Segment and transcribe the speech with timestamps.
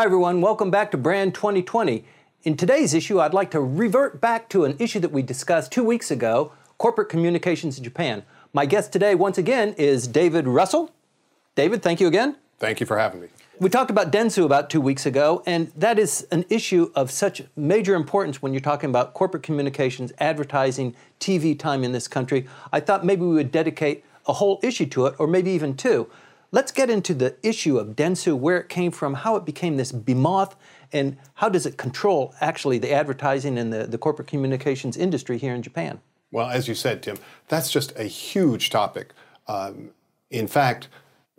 [0.00, 0.40] Hi, everyone.
[0.40, 2.06] Welcome back to Brand 2020.
[2.44, 5.84] In today's issue, I'd like to revert back to an issue that we discussed two
[5.84, 8.22] weeks ago corporate communications in Japan.
[8.54, 10.90] My guest today, once again, is David Russell.
[11.54, 12.36] David, thank you again.
[12.58, 13.28] Thank you for having me.
[13.58, 17.42] We talked about Dentsu about two weeks ago, and that is an issue of such
[17.54, 22.48] major importance when you're talking about corporate communications, advertising, TV time in this country.
[22.72, 26.08] I thought maybe we would dedicate a whole issue to it, or maybe even two.
[26.52, 29.92] Let's get into the issue of Dentsu, where it came from, how it became this
[29.92, 30.56] behemoth,
[30.92, 35.54] and how does it control actually the advertising and the, the corporate communications industry here
[35.54, 36.00] in Japan?
[36.32, 37.18] Well, as you said, Tim,
[37.48, 39.12] that's just a huge topic.
[39.46, 39.90] Um,
[40.30, 40.88] in fact,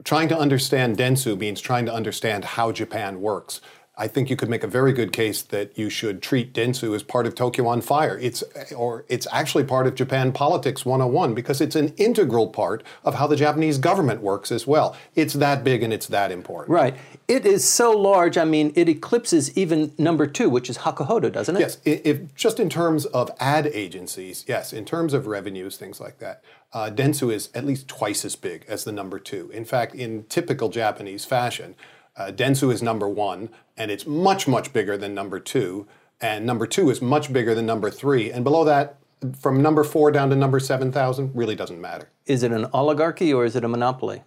[0.03, 3.62] Trying to understand Dentsu means trying to understand how Japan works.
[3.97, 7.03] I think you could make a very good case that you should treat Dentsu as
[7.03, 8.17] part of Tokyo on Fire.
[8.17, 8.41] It's
[8.75, 13.27] or it's actually part of Japan Politics 101 because it's an integral part of how
[13.27, 14.95] the Japanese government works as well.
[15.13, 16.73] It's that big and it's that important.
[16.73, 16.95] Right.
[17.27, 18.37] It is so large.
[18.37, 21.59] I mean, it eclipses even number two, which is Hakuhodo, doesn't it?
[21.59, 21.77] Yes.
[21.83, 24.71] If just in terms of ad agencies, yes.
[24.71, 28.63] In terms of revenues, things like that, uh, Dentsu is at least twice as big
[28.70, 29.51] as the number two.
[29.53, 31.76] In fact, in typical Japanese fashion.
[32.15, 35.87] Uh, Dentsu is number one, and it's much, much bigger than number two.
[36.20, 38.31] And number two is much bigger than number three.
[38.31, 38.98] And below that,
[39.40, 42.09] from number four down to number 7,000 really doesn't matter.
[42.26, 44.23] Is it an oligarchy or is it a monopoly?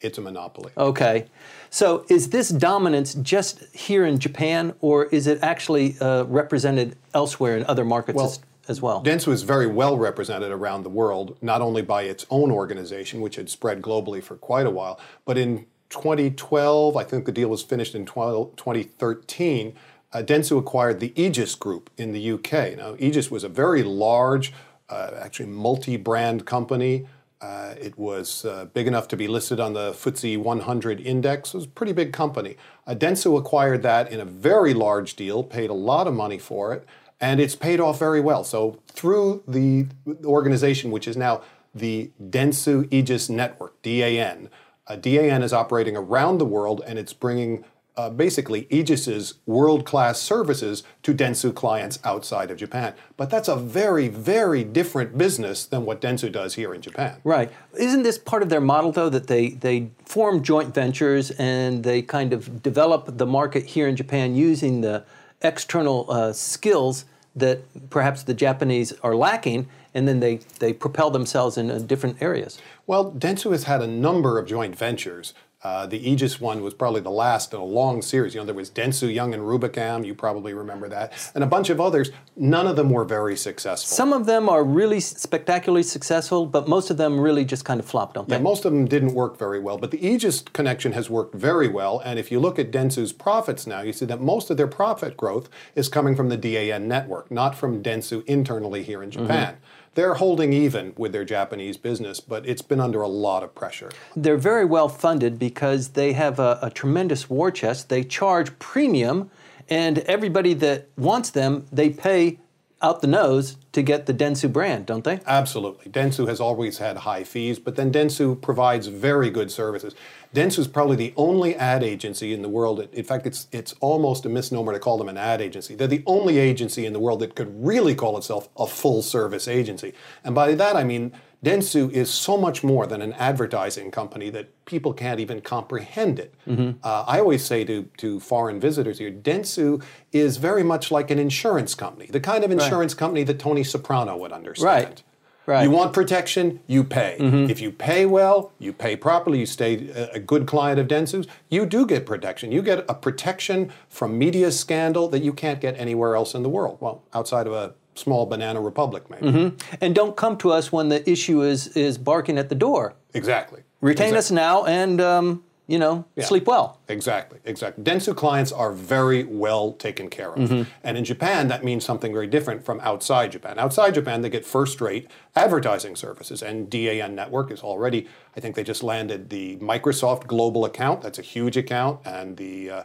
[0.00, 0.72] It's a monopoly.
[0.76, 1.26] Okay.
[1.70, 7.56] So is this dominance just here in Japan or is it actually uh, represented elsewhere
[7.56, 9.02] in other markets well, as, as, well?
[9.02, 13.36] Dentsu is very well represented around the world, not only by its own organization, which
[13.36, 17.62] had spread globally for quite a while, but in 2012, I think the deal was
[17.62, 19.74] finished in 2013,
[20.12, 22.76] uh, Dentsu acquired the Aegis Group in the UK.
[22.76, 24.52] Now, Aegis was a very large,
[24.88, 27.06] uh, actually multi-brand company.
[27.40, 31.54] Uh, it was uh, big enough to be listed on the FTSE 100 index.
[31.54, 32.56] It was a pretty big company.
[32.86, 36.72] Uh, Dentsu acquired that in a very large deal, paid a lot of money for
[36.72, 36.86] it,
[37.20, 38.44] and it's paid off very well.
[38.44, 39.86] So through the
[40.24, 41.42] organization, which is now
[41.74, 44.48] the Dentsu Aegis Network, DAN,
[44.88, 47.64] uh, DAN is operating around the world and it's bringing
[47.98, 52.94] uh, basically Aegis's world-class services to Dentsu clients outside of Japan.
[53.16, 57.16] But that's a very, very different business than what Dentsu does here in Japan.
[57.24, 57.50] Right.
[57.76, 62.00] Isn't this part of their model, though, that they, they form joint ventures and they
[62.00, 65.04] kind of develop the market here in Japan using the
[65.42, 69.68] external uh, skills that perhaps the Japanese are lacking,
[69.98, 72.58] and then they, they propel themselves in uh, different areas?
[72.86, 75.34] Well, Dentsu has had a number of joint ventures.
[75.64, 78.32] Uh, the Aegis one was probably the last in a long series.
[78.32, 80.06] You know, there was Dentsu, Young, and Rubicam.
[80.06, 82.12] You probably remember that, and a bunch of others.
[82.36, 83.88] None of them were very successful.
[83.88, 87.86] Some of them are really spectacularly successful, but most of them really just kind of
[87.86, 88.36] flopped, don't they?
[88.36, 89.78] Yeah, most of them didn't work very well.
[89.78, 92.00] But the Aegis connection has worked very well.
[92.04, 95.16] And if you look at Dentsu's profits now, you see that most of their profit
[95.16, 99.54] growth is coming from the DAN network, not from Dentsu internally here in Japan.
[99.54, 99.64] Mm-hmm.
[99.94, 103.90] They're holding even with their Japanese business, but it's been under a lot of pressure.
[104.14, 107.88] They're very well funded because they have a, a tremendous war chest.
[107.88, 109.30] They charge premium,
[109.68, 112.38] and everybody that wants them, they pay
[112.80, 115.20] out the nose to get the Dentsu brand, don't they?
[115.26, 115.90] Absolutely.
[115.90, 119.94] Dentsu has always had high fees, but then Dentsu provides very good services.
[120.34, 122.86] Dentsu is probably the only ad agency in the world.
[122.92, 125.74] In fact, it's it's almost a misnomer to call them an ad agency.
[125.74, 129.48] They're the only agency in the world that could really call itself a full service
[129.48, 129.94] agency.
[130.24, 131.12] And by that I mean
[131.44, 136.34] Dentsu is so much more than an advertising company that people can't even comprehend it.
[136.48, 136.78] Mm-hmm.
[136.82, 139.82] Uh, I always say to, to foreign visitors here, Dentsu
[140.12, 142.98] is very much like an insurance company, the kind of insurance right.
[142.98, 144.66] company that Tony Soprano would understand.
[144.66, 145.02] Right.
[145.46, 145.62] Right.
[145.62, 147.16] You want protection, you pay.
[147.18, 147.48] Mm-hmm.
[147.48, 151.64] If you pay well, you pay properly, you stay a good client of Dentsu's, you
[151.64, 152.52] do get protection.
[152.52, 156.50] You get a protection from media scandal that you can't get anywhere else in the
[156.50, 156.76] world.
[156.80, 159.26] Well, outside of a small banana republic, maybe.
[159.26, 159.76] Mm-hmm.
[159.80, 162.94] And don't come to us when the issue is is barking at the door.
[163.14, 163.62] Exactly.
[163.80, 164.18] Retain exactly.
[164.18, 166.24] us now and um, you know, yeah.
[166.24, 166.80] sleep well.
[166.88, 167.84] Exactly, exactly.
[167.84, 170.48] Dentsu clients are very well taken care of.
[170.48, 170.70] Mm-hmm.
[170.82, 173.58] And in Japan, that means something very different from outside Japan.
[173.58, 176.42] Outside Japan, they get first rate advertising services.
[176.42, 181.02] And DAN Network is already, I think they just landed the Microsoft Global account.
[181.02, 182.00] That's a huge account.
[182.06, 182.82] And the, uh,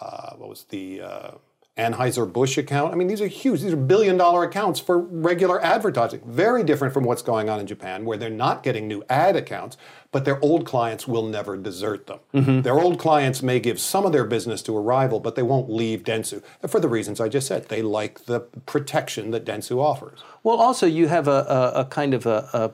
[0.00, 1.30] uh, what was the, uh,
[1.76, 2.92] Anheuser-Busch account.
[2.92, 3.62] I mean, these are huge.
[3.62, 6.20] These are billion dollar accounts for regular advertising.
[6.24, 9.76] Very different from what's going on in Japan, where they're not getting new ad accounts,
[10.12, 12.20] but their old clients will never desert them.
[12.32, 12.60] Mm-hmm.
[12.60, 15.68] Their old clients may give some of their business to a rival, but they won't
[15.68, 17.68] leave Dentsu for the reasons I just said.
[17.68, 20.20] They like the protection that Dentsu offers.
[20.44, 22.70] Well, also, you have a, a, a kind of a, a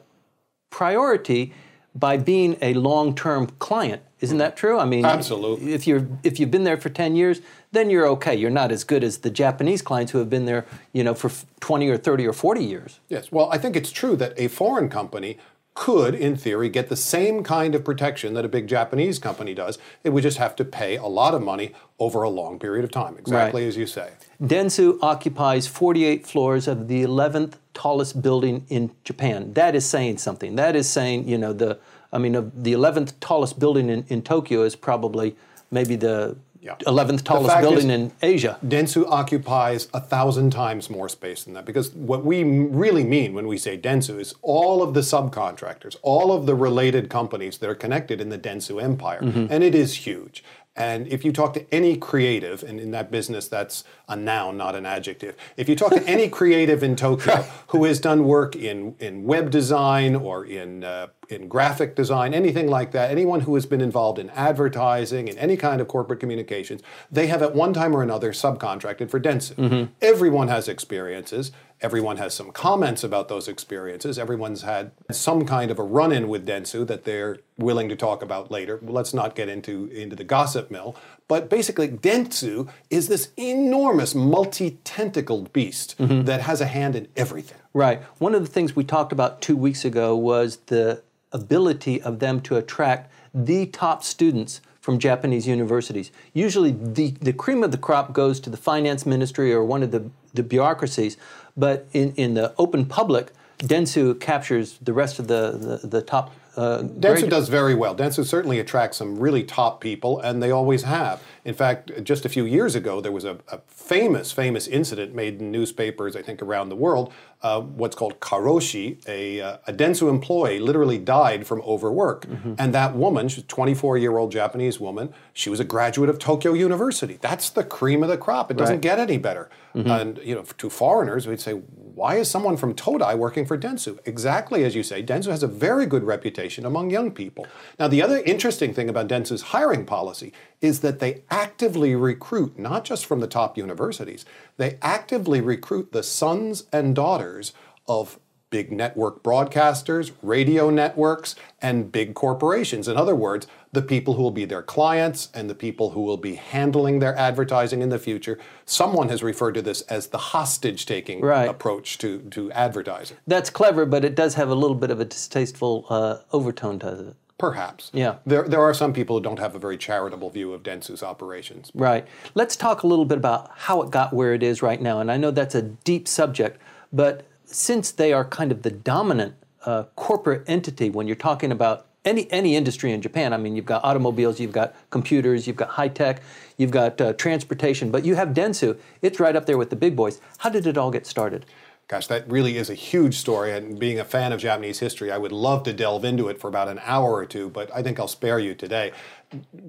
[0.69, 1.55] priority
[1.95, 4.79] by being a long term client Isn't that true?
[4.79, 5.73] I mean, Absolutely.
[5.73, 7.41] If you're if you've been there for 10 years,
[7.73, 8.35] then you're okay.
[8.35, 11.31] You're not as good as the Japanese clients who have been there, you know, for
[11.61, 13.01] 20 or 30 or 40 years.
[13.09, 13.33] Yes.
[13.33, 15.39] Well, I think it's true that a foreign company
[15.75, 19.79] could, in theory, get the same kind of protection that a big Japanese company does.
[20.05, 22.91] It would just have to pay a lot of money over a long period of
[22.91, 23.69] time, exactly Right.
[23.69, 24.11] as you say.
[24.43, 29.53] Dentsu occupies 48 floors of the 11th tallest building in Japan.
[29.55, 30.57] That is saying something.
[30.57, 31.79] That is saying, you know, the
[32.13, 35.37] I mean, of the 11th tallest building in, in Tokyo is probably
[35.71, 36.75] maybe the Yeah.
[36.87, 38.59] 11th tallest building is- in Asia.
[38.67, 43.47] Dentsu occupies a thousand times more space than that because what we really mean when
[43.47, 47.75] we say Dentsu is all of the subcontractors, all of the related companies that are
[47.75, 49.21] connected in the Dentsu empire.
[49.23, 50.43] And it is huge.
[50.77, 54.75] And if you talk to any creative, and in that business that's a noun, not
[54.75, 58.95] an adjective, if you talk to any creative in Tokyo who has done work in,
[58.99, 63.65] in web design or in, uh, in graphic design, anything like that, anyone who has
[63.65, 67.95] been involved in advertising, in any kind of corporate communications, they have at one time
[67.95, 69.55] or another subcontracted for Dentsu.
[69.55, 69.93] Mm-hmm.
[70.03, 71.53] Everyone has experiences.
[71.83, 74.19] Everyone has some comments about those experiences.
[74.19, 78.51] Everyone's had some kind of a run-in with Dentsu that they're willing to talk about
[78.51, 78.79] later.
[78.83, 80.95] Let's not get into, into the gossip mill.
[81.27, 86.25] But basically, Dentsu is this enormous multi-tentacled beast mm-hmm.
[86.25, 87.59] that has a hand in everything.
[87.73, 88.03] Right.
[88.19, 92.41] One of the things we talked about two weeks ago was the ability of them
[92.43, 96.11] to attract the top students from Japanese universities.
[96.33, 99.91] Usually, the, the cream of the crop goes to the finance ministry or one of
[99.91, 101.17] the, the bureaucracies,
[101.57, 106.35] but in, in the open public, Dentsu captures the rest of the, the, the top.
[106.57, 107.95] Uh, Dentsu does very well.
[107.95, 111.23] Dentsu certainly attracts some really top people, and they always have.
[111.45, 115.41] In fact, just a few years ago, there was a, a famous, famous incident made
[115.41, 117.13] in newspapers, I think, around the world.
[117.43, 122.27] Uh, what's called karoshi, a, uh, a Dentsu employee, literally died from overwork.
[122.59, 126.19] And that woman, she's a 24 year old Japanese woman, she was a graduate of
[126.19, 127.19] Tokyo University.
[127.23, 128.51] That's the cream of the crop.
[128.51, 128.83] It doesn't Right.
[128.83, 129.49] get any better.
[129.73, 131.63] And you know, to foreigners, we'd say,
[132.01, 133.99] why is someone from Todai working for Dentsu?
[134.07, 137.47] Exactly as you say, Dentsu has a very good reputation among young people.
[137.79, 140.33] Now, the other interesting thing about Dentsu's hiring policy
[140.63, 144.25] is that they actively recruit not just from the top universities,
[144.57, 147.53] they actively recruit the sons and daughters
[147.87, 148.19] of
[148.51, 152.89] big network broadcasters, radio networks, and big corporations.
[152.89, 156.17] In other words, the people who will be their clients and the people who will
[156.17, 158.39] be handling their advertising in the future.
[158.67, 161.49] Someone has referred to this as the hostage taking Right.
[161.49, 163.17] approach to, to advertising.
[163.27, 167.09] That's clever, but it does have a little bit of a distasteful uh, overtone to
[167.09, 167.17] it.
[167.39, 167.91] Perhaps.
[167.95, 168.17] Yeah.
[168.27, 171.71] There, there are some people who don't have a very charitable view of Dentsu's operations.
[171.75, 172.07] Right.
[172.35, 175.01] Let's talk a little bit about how it got where it is right now.
[175.01, 176.61] And I know that's a deep subject,
[176.93, 181.87] but since they are kind of the dominant uh, corporate entity when you're talking about
[182.05, 185.69] any any industry in Japan, I mean, you've got automobiles, you've got computers, you've got
[185.69, 186.23] high tech,
[186.57, 188.79] you've got uh, transportation, but you have Dentsu.
[189.03, 190.21] It's right up there with the big boys.
[190.39, 191.45] How did it all get started?
[191.89, 193.53] Gosh, that really is a huge story.
[193.53, 196.47] And being a fan of Japanese history, I would love to delve into it for
[196.47, 198.93] about an hour or two, but I think I'll spare you today.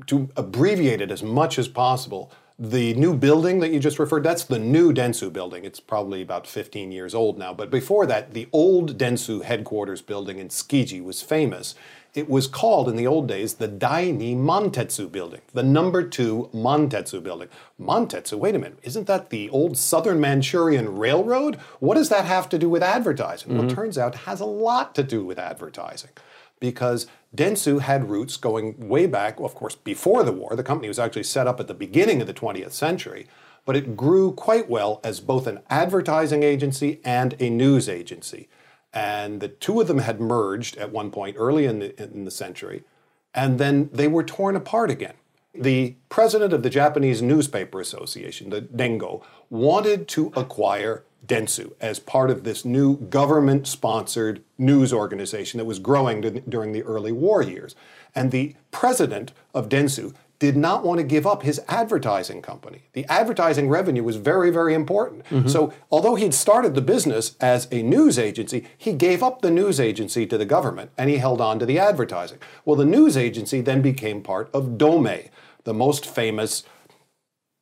[0.05, 2.31] To abbreviate it as much as possible,
[2.61, 5.65] the new building that you just referred, that's the new Dentsu building.
[5.65, 7.55] It's probably about 15 years old now.
[7.55, 11.73] But before that, the old Dentsu headquarters building in Tsukiji was famous.
[12.13, 17.23] It was called in the old days the Daini Mantetsu building, the number two Mantetsu
[17.23, 17.47] building.
[17.79, 21.55] Mantetsu, wait a minute, isn't that the old Southern Manchurian Railroad?
[21.79, 23.57] What does that have to do with advertising?
[23.57, 26.11] Well, it turns out it has a lot to do with advertising
[26.61, 30.55] because Dentsu had roots going way back, of course, before the war.
[30.55, 33.27] The company was actually set up at the beginning of the 20th century,
[33.65, 38.47] but it grew quite well as both an advertising agency and a news agency.
[38.93, 42.31] And the two of them had merged at one point early in the, in the
[42.31, 42.83] century,
[43.33, 45.13] and then they were torn apart again.
[45.53, 52.29] The president of the Japanese Newspaper Association, the Rengo, wanted to acquire Dentsu as part
[52.29, 57.75] of this new government sponsored news organization that was growing during the early war years.
[58.15, 62.81] And the president of Dentsu did not want to give up his advertising company.
[62.93, 65.23] The advertising revenue was very, very important.
[65.25, 65.47] Mm-hmm.
[65.47, 69.79] So, although he'd started the business as a news agency, he gave up the news
[69.79, 72.39] agency to the government and he held on to the advertising.
[72.65, 75.29] Well, the news agency then became part of Domei,
[75.63, 76.63] the most famous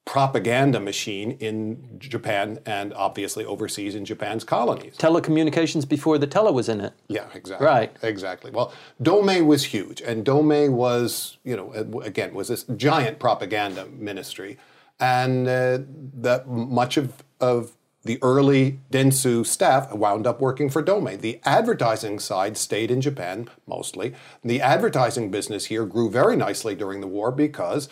[0.10, 4.98] propaganda machine in Japan and obviously overseas in Japan's colonies.
[4.98, 6.94] Telecommunications before the tele was in it.
[7.10, 7.68] Yeah, exactly.
[7.68, 7.96] Right.
[8.02, 8.50] Exactly.
[8.50, 14.58] Well, Domei was huge, and Domei was, you know, again, was this giant propaganda ministry,
[15.00, 15.78] and uh,
[16.16, 17.74] that much of of
[18.04, 21.20] the early Dentsu staff wound up working for Domei.
[21.20, 24.16] The advertising side stayed in Japan mostly.
[24.44, 27.90] The advertising business here grew very nicely during the war because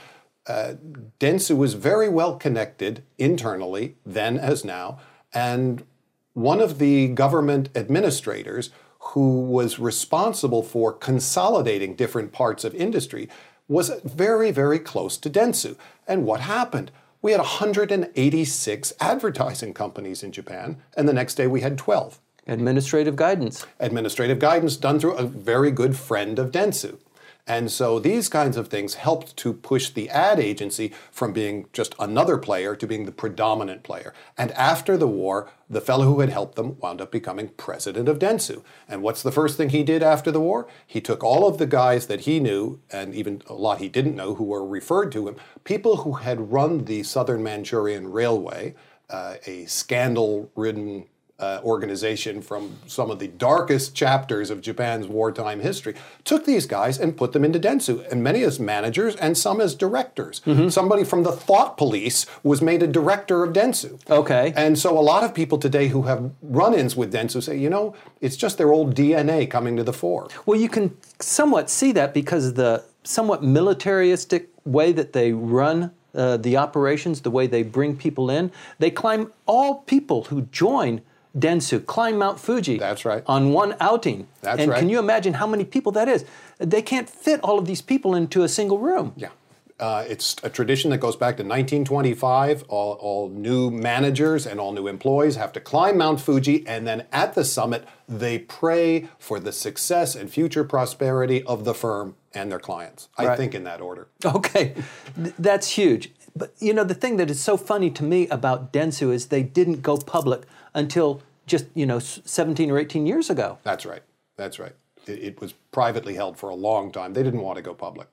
[0.47, 0.75] uh,
[1.19, 4.99] Dentsu was very well connected internally, then as now,
[5.33, 5.83] and
[6.33, 13.27] one of the government administrators who was responsible for consolidating different parts of industry
[13.67, 15.75] was very, very close to Dentsu.
[16.07, 16.91] And what happened?
[17.21, 22.19] We had 186 advertising companies in Japan, and the next day we had 12.
[22.47, 23.65] Administrative guidance.
[23.79, 26.97] Administrative guidance done through a very good friend of Dentsu.
[27.47, 31.95] And so these kinds of things helped to push the ad agency from being just
[31.97, 34.13] another player to being the predominant player.
[34.37, 38.19] And after the war, the fellow who had helped them wound up becoming president of
[38.19, 38.63] Dentsu.
[38.87, 40.67] And what's the first thing he did after the war?
[40.85, 44.15] He took all of the guys that he knew, and even a lot he didn't
[44.15, 48.75] know who were referred to him, people who had run the Southern Manchurian Railway,
[49.09, 51.05] uh, a scandal ridden
[51.39, 56.97] uh, organization from some of the darkest chapters of Japan's wartime history, took these guys
[56.97, 60.41] and put them into Dentsu, and many as managers and some as directors.
[60.45, 60.69] Mm-hmm.
[60.69, 63.99] Somebody from the thought police was made a director of Dentsu.
[64.09, 64.51] Okay.
[64.55, 67.69] And so a lot of people today who have run ins with Dentsu say, you
[67.69, 70.27] know, it's just their old DNA coming to the fore.
[70.45, 76.37] Well, you can somewhat see that because the somewhat militaristic way that they run uh,
[76.37, 81.01] the operations, the way they bring people in, they climb all people who join
[81.37, 82.77] Dentsu, climb Mount Fuji.
[82.77, 83.23] That's right.
[83.27, 84.27] On one outing.
[84.41, 84.79] That's and right.
[84.79, 86.25] can you imagine how many people that is?
[86.57, 89.13] They can't fit all of these people into a single room.
[89.15, 89.29] Yeah.
[89.79, 92.63] Uh, it's a tradition that goes back to 1925.
[92.67, 97.05] All, all new managers and all new employees have to climb Mount Fuji, and then
[97.11, 102.51] at the summit, they pray for the success and future prosperity of the firm and
[102.51, 103.07] their clients.
[103.19, 103.37] I Right.
[103.37, 104.07] think in that order.
[104.25, 104.73] Okay,
[105.37, 106.11] that's huge.
[106.37, 109.43] But you know, the thing that is so funny to me about Dentsu is they
[109.43, 113.57] didn't go public until just, you know, 17 or 18 years ago.
[113.63, 114.03] That's right.
[114.35, 114.73] That's right.
[115.07, 117.13] It, it was privately held for a long time.
[117.13, 118.07] They didn't want to go public,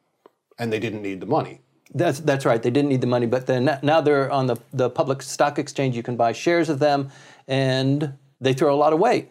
[0.59, 1.61] and they didn't need the money.
[1.95, 2.63] That's, that's right.
[2.63, 5.97] They didn't need the money, but then now they're on the, the public stock exchange.
[5.97, 7.11] You can buy shares of them,
[7.47, 9.31] and they throw a lot of weight.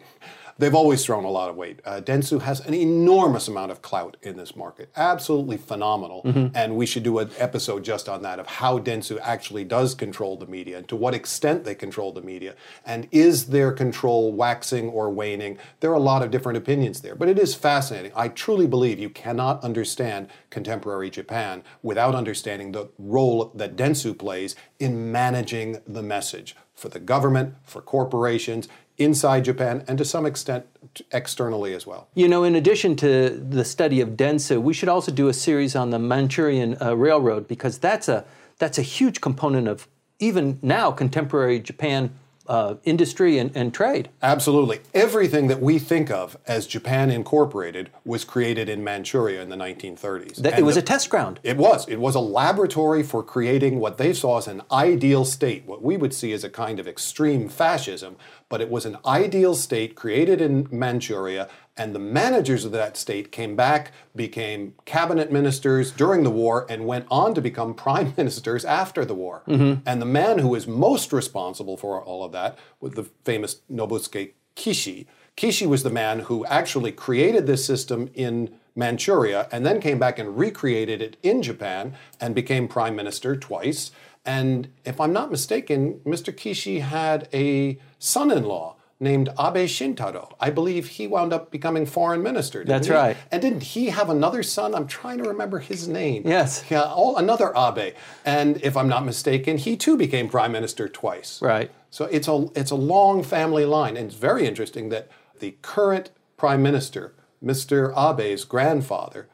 [0.58, 1.80] They've always thrown a lot of weight.
[1.84, 6.22] Uh, Dentsu has an enormous amount of clout in this market, absolutely phenomenal.
[6.54, 10.36] And we should do an episode just on that of how Dentsu actually does control
[10.36, 12.54] the media and to what extent they control the media.
[12.86, 15.58] And is their control waxing or waning?
[15.80, 18.12] There are a lot of different opinions there, but it is fascinating.
[18.14, 24.54] I truly believe you cannot understand contemporary Japan without understanding the role that Dentsu plays
[24.78, 30.66] in managing the message for the government, for corporations, inside Japan, and to some extent
[31.12, 32.08] externally as well.
[32.14, 35.74] You know, in addition to the study of Dentsu, we should also do a series
[35.74, 38.24] on the Manchurian uh, Railroad because that's a
[38.58, 39.88] that's a huge component of
[40.20, 42.14] even now contemporary Japan
[42.46, 44.10] uh, industry and, and trade.
[44.22, 44.80] Absolutely.
[44.92, 50.36] Everything that we think of as Japan Incorporated was created in Manchuria in the 1930s.
[50.36, 51.40] That, it was the- a test ground.
[51.42, 51.88] It was.
[51.88, 55.96] It was a laboratory for creating what they saw as an ideal state, what we
[55.96, 58.16] would see as a kind of extreme fascism,
[58.48, 63.32] but it was an ideal state created in Manchuria, and the managers of that state
[63.32, 68.64] came back, became cabinet ministers during the war, and went on to become prime ministers
[68.64, 69.42] after the war.
[69.48, 69.80] Mm-hmm.
[69.86, 74.32] And the man who is most responsible for all of that was the famous Nobusuke
[74.56, 75.06] Kishi.
[75.36, 80.18] Kishi was the man who actually created this system in Manchuria and then came back
[80.18, 83.90] and recreated it in Japan and became prime minister twice.
[84.24, 86.32] And if I'm not mistaken, Mr.
[86.32, 90.34] Kishi had a son in law named Abe Shintaro.
[90.40, 92.60] I believe he wound up becoming foreign minister.
[92.60, 92.92] didn't That's he?
[92.92, 93.16] right.
[93.30, 94.74] And didn't he have another son?
[94.74, 96.22] I'm trying to remember his name.
[96.26, 96.64] Yes.
[96.70, 97.94] Yeah, all, another Abe.
[98.24, 101.40] And if I'm not mistaken, he too became prime minister twice.
[101.42, 101.70] Right.
[101.90, 105.08] So it's a it's a long family line, and it's very interesting that
[105.38, 107.92] the current prime minister, Mr.
[107.96, 109.28] Abe's grandfather,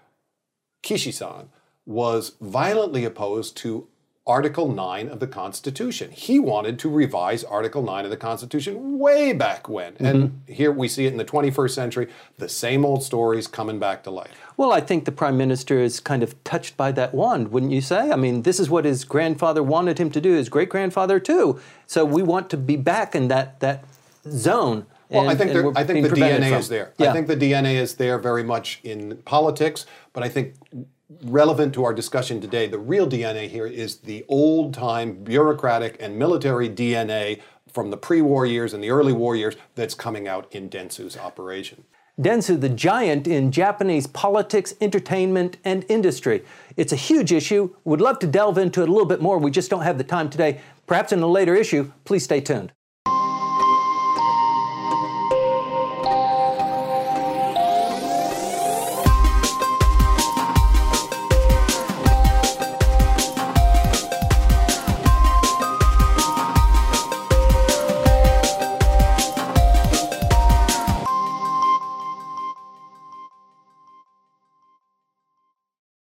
[0.82, 1.48] Kishi-san,
[1.86, 3.88] was violently opposed to
[4.30, 6.12] Article 9 of the Constitution.
[6.12, 9.96] He wanted to revise Article 9 of the Constitution way back when.
[9.98, 10.52] And mm-hmm.
[10.52, 12.08] here we see it in the 21st century,
[12.38, 14.30] the same old stories coming back to life.
[14.56, 17.80] Well, I think the prime minister is kind of touched by that wand, wouldn't you
[17.80, 18.12] say?
[18.12, 21.58] I mean, this is what his grandfather wanted him to do, his great grandfather too.
[21.88, 23.82] So we want to be back in that that
[24.28, 24.86] zone.
[25.08, 26.60] Well, I think there, I think the DNA from.
[26.60, 26.92] is there.
[26.98, 27.10] Yeah.
[27.10, 30.54] I think the DNA is there very much in politics, but I think
[31.24, 36.18] relevant to our discussion today, the real DNA here is the old time bureaucratic and
[36.18, 37.40] military DNA
[37.72, 41.84] from the pre-war years and the early war years that's coming out in Dentsu's operation.
[42.20, 46.44] Dentsu, the giant in Japanese politics, entertainment, and industry.
[46.76, 47.74] It's a huge issue.
[47.84, 49.38] We'd love to delve into it a little bit more.
[49.38, 50.60] We just don't have the time today.
[50.86, 51.92] Perhaps in a later issue.
[52.04, 52.72] Please stay tuned.